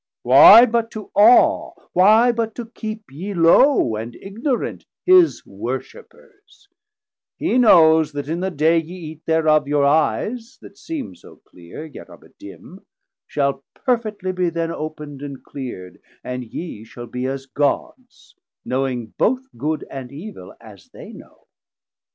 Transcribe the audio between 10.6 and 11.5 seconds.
that seem so